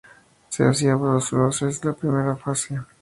[0.49, 2.75] Se hacía dos veces la primera fase.